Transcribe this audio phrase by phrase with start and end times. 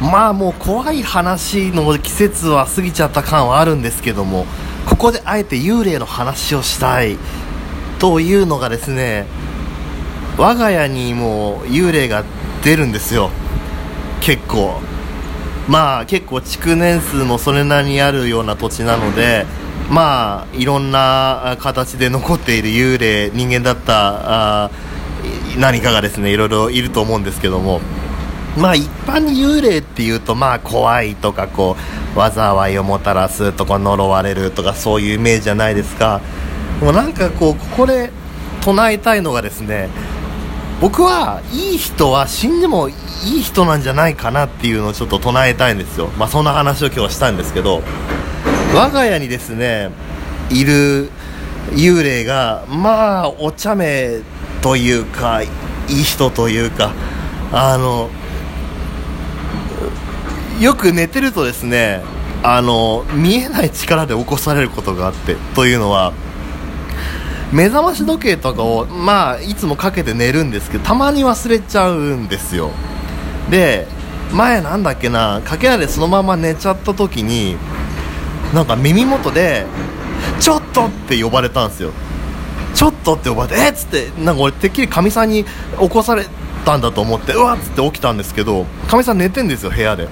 [0.00, 4.46] まあもう怖い話の季節は過ぎちゃった感はあるんですけども
[4.86, 7.16] ここであえて幽霊の話をしたい。
[7.98, 9.24] というのがですね
[10.36, 12.24] 我が家にも幽霊が
[12.62, 13.30] 出るんですよ。
[14.20, 14.80] 結構。
[15.68, 19.46] まあ結構築年数もそれなりにあるような土地なので
[19.88, 24.70] まあいろんな形で残っている幽霊人間だった
[25.56, 27.80] 何かがですねいろいろいると思うんですけども。
[28.56, 31.76] まあ一般に幽霊っていうとまあ怖いとかこ
[32.16, 36.20] う災いをもたらすとか呪われるとかそういうイメージじゃないですか。
[36.80, 38.10] もなんかこうここで
[38.62, 39.88] 唱えたいのがですね
[40.80, 42.92] 僕はいい人は死んでもい
[43.38, 46.08] い人なんじゃないかなっていうのをちょっと唱えたいんですよ。
[46.18, 47.82] まあそんな話を今日はしたんですけど
[48.74, 49.90] 我が家にですね
[50.50, 51.10] いる
[51.72, 54.20] 幽霊がまあお茶目
[54.62, 55.48] というかい
[55.88, 56.92] い人というか
[57.52, 58.10] あの
[60.60, 62.02] よく寝てるとですね
[62.42, 66.12] あの見えない力で起こされることがあってというのは
[67.52, 72.70] 目覚まし時計とかをまあいつもかけて寝るんですけどたまに忘れちゃうんですよ
[73.50, 73.86] で
[74.32, 77.56] 前なんだっけなかけらでそのまま寝ちゃった時に
[78.52, 79.66] なんか耳元で
[80.40, 81.90] 「ちょっと!」って呼ばれたんですよ
[82.74, 86.26] ちょっとって呼ばれてえっつってなんか俺てっきりかみさんに起こされ
[86.64, 90.08] たんだと思ってうわっつって起きたんですけどかみさん寝てんですよ部屋で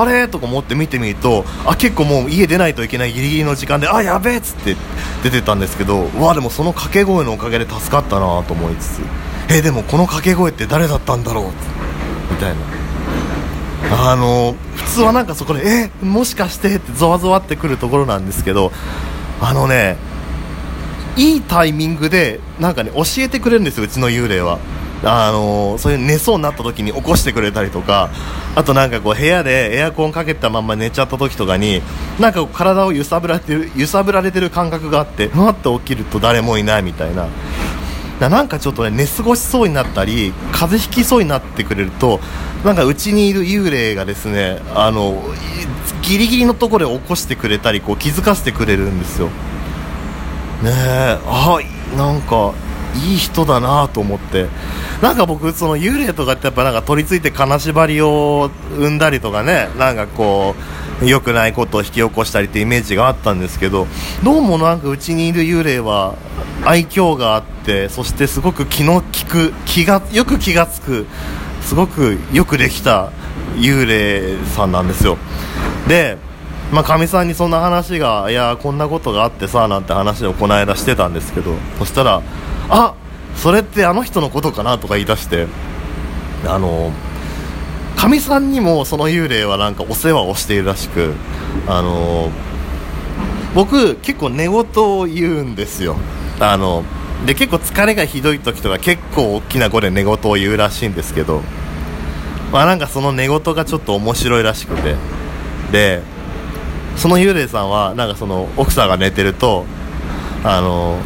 [0.00, 0.28] あれ？
[0.28, 4.76] とか思って見てみるとあ結構もう家出ないといけないギリギリの時間であやべえっつって
[5.22, 9.00] 出てたんですけどわでもその掛け声のおかげで助かったなと思いつつ
[9.50, 11.44] えでもこの掛け声って誰だったんだろう？
[12.30, 12.60] みたいな。
[13.94, 18.72] あの普通はなんかそこでえもしかしてってゾワゾワってくるところなんですけど
[19.40, 19.96] あのね
[21.16, 24.58] いいタイミングでなんかね教えてくれるんですようちの幽霊は。
[25.04, 28.10] あのそういう寝そうになった時に起こしてくれたりとか
[28.54, 31.82] あとなんかこう部屋でエアコンかけたまま寝ちゃった時とかに
[32.20, 37.28] なんか体を揺さぶられてる揺さぶられてる感覚があってふわっと起きると誰もいないみたいな。
[38.20, 42.20] ななんかちょっとね寝過ごしそうになったり風邪ひきそうになってくれると
[42.64, 45.20] なんかうちにいる幽霊がですねあの
[46.02, 49.26] ギリギリのところで起こしてくれたりこう気づかせてくれるんですよ。
[50.62, 51.58] ねえあ
[51.96, 52.52] なんか
[52.94, 54.48] いい人だなと思って。
[55.02, 60.54] なんか僕その幽霊とかってやっぱなんか取り付いて金縛りを生んだりとかねなんかこ
[61.02, 63.88] う良くないことを引き起こしたりってイメージがあったんですけど
[64.22, 66.14] どうもなんかうちにいる幽霊は
[66.64, 71.06] 愛嬌があってそしてすごく気の利く気がよく気がつく
[71.62, 73.10] すごくよくできた
[73.56, 75.18] 幽霊さんなんですよ。
[75.88, 76.16] で
[76.72, 82.22] まあ、かみさんにそんな話がいやこんなことがあってさなんて話をこの間してたんですけどそしたら
[82.68, 82.94] あ
[83.36, 85.46] それってあの人のことかなとか言い出して
[86.46, 86.92] あの
[87.96, 91.14] かみさんにもその幽霊はなんかお世話をしているらしく
[91.66, 92.30] あの
[93.54, 95.96] 僕結構寝言を言うんですよ。
[96.40, 96.84] あの
[97.26, 101.42] で結構疲れがひどい時とか結構大きな声で寝言を言うらしいんですけど
[102.50, 104.96] まあなんかその寝言がちょっと面白いらしくて。
[105.72, 106.02] で
[106.96, 109.64] その幽霊さんはなんかその奥さんが寝てると
[110.44, 110.98] あの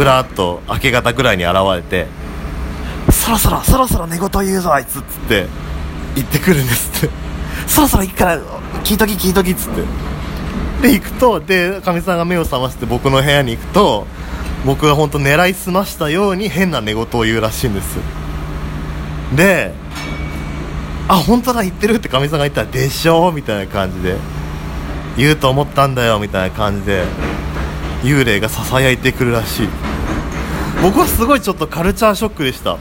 [0.00, 2.06] ふらっと明け方ぐらいに現れて
[3.12, 5.46] そろそろそろそろ寝言言うぞあいつっつって
[6.14, 7.14] 言ってくるんですって。
[7.68, 8.38] そろそろ行くから
[8.82, 9.72] 聞いとき聞いときっつっ
[10.80, 10.88] て。
[10.88, 14.06] で行くとでかみさんが目を覚まして僕の部屋に行くと
[14.64, 17.98] 僕が本当狙いすましたように変な寝言を言うらしいんです。
[19.36, 19.74] で
[21.08, 24.16] あ本当だ言ってるってかみさんが言ったらでしょみたいな感じで
[25.18, 27.04] 言うと思ったんだよみたいな感じで
[28.02, 29.89] 幽霊がささやいてくるらしい。
[30.82, 32.78] 僕はすごいちょっとカルチャーショックでした。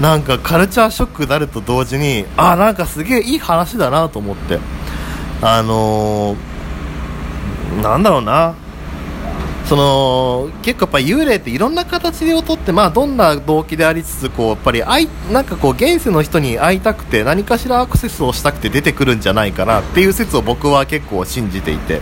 [0.00, 4.58] なんかカルチャーショックになると同時にあなんかすげえいい話だなと思って。
[5.42, 8.54] あのー、なんだろうな。
[9.66, 14.82] その結構やっぱ幽霊っていろんな形をとって、まあ、どんな動機でありつつこうやっぱりい
[15.32, 22.00] なんかこう現世の人に会いたくて何かしらアクセスをしたくて出てくるんじゃないかなっていう説を僕は結構信じていて、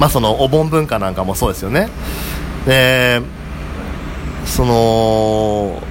[0.00, 1.88] まあ、そのお盆文化なんかもそうですよね。
[2.66, 3.22] で
[4.46, 5.82] その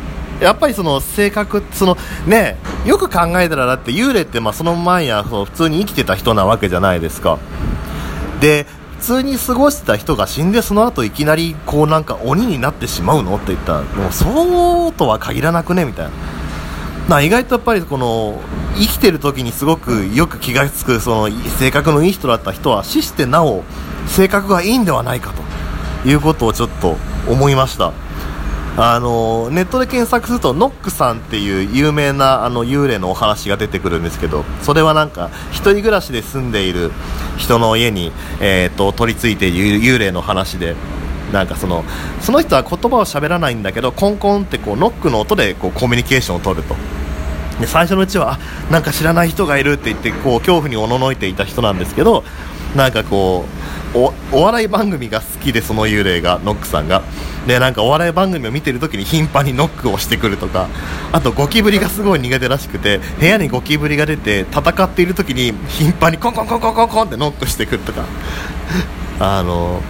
[0.42, 7.38] やっぱりその性格そのねよく考えたらだって幽霊ってまあその前やそう普通に生きてた人なわけじゃないですか。
[8.42, 8.66] で
[9.00, 16.12] 普通に過ごしてた人が死んでその後いきなりこうなんか鬼になってしまうのって言ったらもうそうとは限らなくねみたいな。
[17.10, 18.42] な意外とやっぱりこの
[18.76, 23.64] 生きてる時にすごくよく気が付くその性格のいい人だった人は死してなお
[24.08, 25.32] 性格がいいんではないか
[26.04, 26.98] ということをちょっと
[27.30, 27.94] 思いました。
[28.78, 36.92] あのネットで検索するとノックさんっていう有名なあの幽霊のお話が出てくるんですけどそれはなんか一人暮らしで住んでいる
[37.38, 38.12] 人の家に、
[38.42, 40.76] えーと、取り付いている幽霊の話で
[41.32, 41.84] なんかその
[42.20, 46.76] その人は言葉を喋らないんだけどコンコンってこうノックの音でこうコミュニケーションを取ると。
[47.60, 48.38] で最初のうちは
[48.70, 52.26] なんか知らない人がいるって言ってこう恐怖におののいていた人なんですけど
[52.76, 53.55] なんかこう
[53.96, 57.02] お笑い番組が好きでその幽霊がノックさんが。
[57.48, 60.68] でなんかお笑い番組を見てる時に頻繁にノックをしてくるとか
[61.12, 68.04] あとゴキブリがすごい苦手らしくて部屋にゴキブリが出て戦っている時に頻繁にコンコンコンコンコンコンってノックしてくるとか。
[69.20, 69.82] あの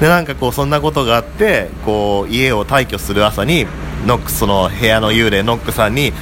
[0.00, 3.66] でなんかこうそんなことがあってこう家を退去する朝に
[4.06, 6.12] ノックその部屋の幽霊ノックさんに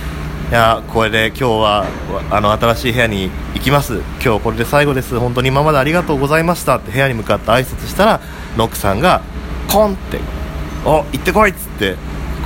[0.55, 1.87] やこれで今日は
[2.31, 8.21] あの新しい部屋に行きます今日これで最後です本当に今までありがとうございましたって部屋に向かって挨拶したら
[8.57, 9.21] ノックさんが
[9.69, 10.21] コンって
[10.87, 11.97] 「お行ってこい!」っつって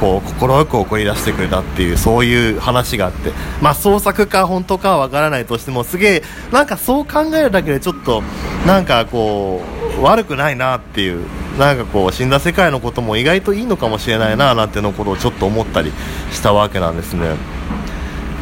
[0.00, 8.22] こう快く送り出してくれたっていうそういう話があってまあ創作か本当かはわからないとしてもすげえなんかそう考えるだけでちょっと
[8.66, 9.60] なんかこ
[9.98, 11.26] う悪くないなっていう
[11.58, 15.92] なんかこう死んだ世界のことも意外といいのかもしれないななんてのことをちょっと思ったり
[16.32, 17.57] したわけなんですね。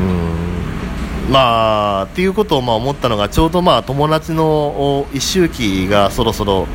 [0.00, 1.30] うん。
[1.30, 6.66] まあっていうことをまあ思ったのがちょうどまあ友達の一周期がそろそろ、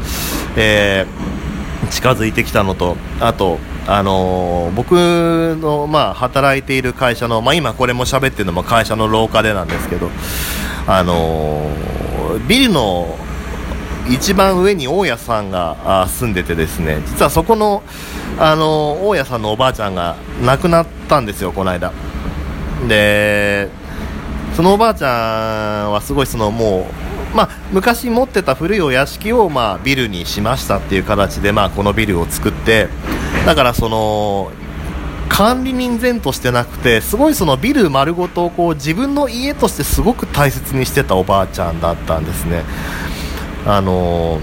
[0.57, 4.91] えー、近づいてきたのとあとあのー、僕
[5.59, 10.09] の、まあ、働いている会社の、まあ、今これも喋ってるのも会社の廊下でなんですけど、
[10.88, 13.18] あのー、ビルの
[14.07, 17.81] 一番上に大家さんが住んでてですね実はそこの、
[18.38, 20.15] あのー、大家さんのおばあちゃんが
[20.45, 21.91] 亡くなったんですよこの間。
[22.88, 23.69] で
[24.56, 26.88] そのおばあちゃんはすごいそのも
[27.33, 32.88] う、まあ、昔持ってた古いお屋敷を、まあ、ビルにしましたっていう形で、まあ、このビルを作って
[33.45, 34.51] だからその
[35.30, 42.63] 管理人前としてなくてすごいそのビル丸ごとこう自分の家としてすごく大切にしてたおばあちゃんだったんですね。
[43.66, 44.42] あの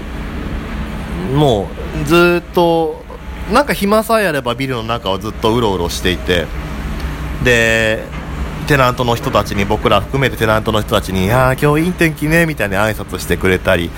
[1.35, 1.67] も
[2.01, 3.03] うずっと
[3.51, 6.47] なんか暇さえあればビルの中をずっとうろうろしていて
[7.43, 8.03] で
[8.69, 13.89] テナントの人たちに僕ら含めてテナントの人たちに「いや今日いい天気ね」みたいな挨拶してくれたり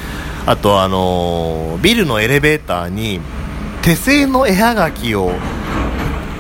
[0.46, 3.20] あとあのビルのエレベーターに
[3.82, 5.34] 手製の絵はがきを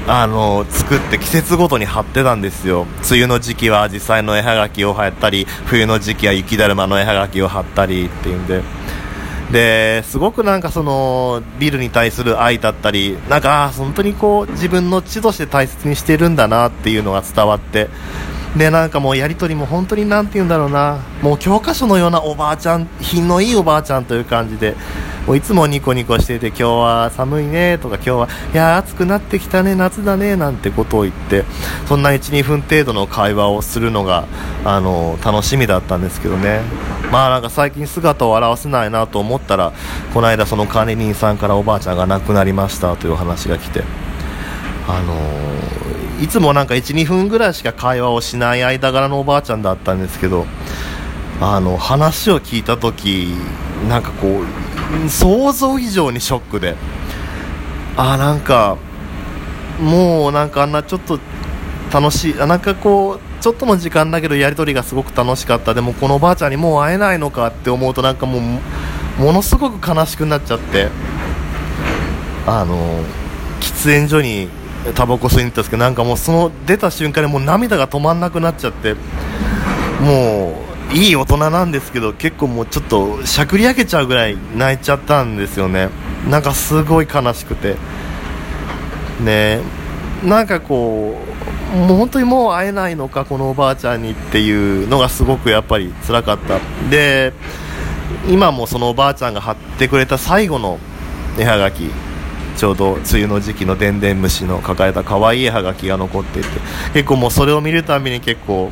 [0.07, 2.87] あの作って季節ごとに貼ってたんですよ。
[3.09, 8.61] 梅雨の時期は実際の絵はがきを貼ったり冬の時期は雪だるまの絵はがきを貼ったりっていうんで。
[9.51, 17.89] ですごくなんかそのビルに対する愛だったりなんか本当にこう自分の地として大切にしてるんだなっていうのが伝わって
[18.57, 20.99] でなんかもうやり取りも本当になんて言うんだろうな。
[21.21, 24.75] もう教科書のようなおばあちゃん品のいいおばあちゃんという感じで。
[25.27, 31.45] もういつもニコニコしていて今日は寒いねとか今日はいや暑くなってきたね夏だねなんてことを言って
[31.87, 34.25] そんな12分程度の会話をするのが
[34.65, 36.61] あの楽しみだったんですけどね。
[37.11, 39.73] まあなんか最近姿を現せないなと思ったら
[40.13, 43.83] この間その管理人さんからおばあちゃんが亡くなりましたという話が来て
[44.87, 45.15] あの
[46.21, 50.45] いつもなんか12分ぐらいしか会話をしない間柄のおばあちゃんだったんですけど
[51.41, 53.33] あの話を聞いた時
[53.89, 54.41] なんかこ
[55.05, 56.75] う想像以上にショックで
[57.97, 58.77] あなんか
[59.79, 61.19] もうなんかあんなちょっと
[61.91, 65.73] 楽しいなんかこうちょっとの時間だけどやり取りがすごく楽しかった。
[65.73, 70.89] でもこのおばあちゃんにもう会えないのかって思うとなんかもうものすごく悲しくなっちゃって
[72.45, 73.03] あの
[73.59, 74.47] 喫煙所に
[74.95, 78.95] タバコ吸いに行ったんですけどなんかもうその出た瞬間にもう涙が止まんなくなっちゃって
[80.01, 80.59] も
[80.91, 85.89] ういい大人なんですけど結構もうちょっとしゃくり上げちゃうぐらい泣いちゃったんですよね。
[86.29, 87.75] なんかすごい悲しくて
[89.23, 89.61] ね
[90.23, 91.17] なんかこ
[91.73, 96.59] うもう本当にもう会えないのかこのおばあちゃんにっていうのがすごくやっぱり辛かった。
[96.89, 97.33] で
[98.27, 100.79] 今もそのおばあちゃんが貼ってくれた最後の
[101.39, 101.89] 絵はがき。
[102.57, 106.49] ちょうど梅雨の時期のでんでん虫の抱えた可愛い絵はがきが残っていて
[106.93, 108.71] 結構もうそれを見るたびに結構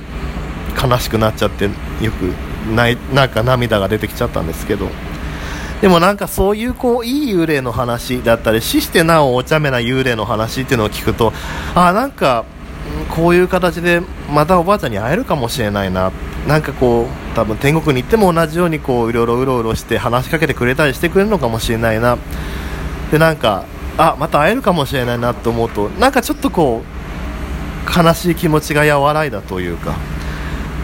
[0.82, 1.70] 悲しくなっちゃってよ
[2.12, 2.34] く
[2.74, 4.90] ないなんか涙が出てきちゃったんですけど。
[5.82, 11.32] でもなんかそういうこういい幽霊の話だったり死してなおお茶目な幽霊の話っていうのを聞くと
[11.74, 12.44] あなんか
[13.10, 16.12] こういう形でまたおばあちゃんに会えるかもしれないな。
[16.48, 22.18] なんかこう多分天国に行っても同じようにこういろいろうろうろして話しかけてくれたりしてくれるのかもしれないな。
[23.12, 23.66] でなんか
[23.98, 29.96] あまた会えるかもしれないなと思うとなんかちょっとこう悲しい気持ちが和らいだというか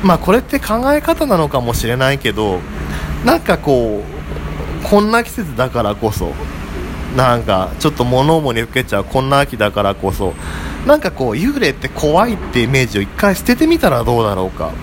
[0.03, 2.59] まあこれって考え方なのかもしれないけど
[3.23, 6.33] なんかこうこんな季節だからこそ
[7.15, 10.33] なんかちょっと物思いにふけちゃうこんな秋だからこそ
[10.85, 14.73] なんかこう幽霊って怖いってイメージを一回捨ててみたらどうだろうか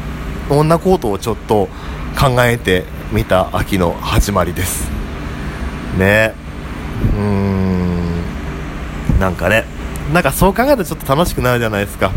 [0.48, 1.68] そんなことをちょっと
[2.18, 4.90] 考えてみた秋の始まりです。
[5.98, 6.41] ね。
[7.02, 8.22] うーん。
[9.20, 9.64] なんかね。
[10.12, 12.10] なんかそう考えるとちょっと楽しくなるじゃないですか。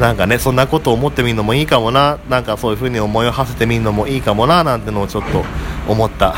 [0.00, 2.18] なんかねそんなことを思ってみるのもいいかもな。
[2.28, 4.64] なんかそういう風に思いを馳せてみるのもいいかもな。
[4.64, 5.44] なんてのをちょっと
[5.88, 6.34] 思った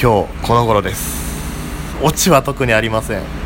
[0.00, 1.24] 今日この頃です。
[2.02, 3.45] オチは特にありません。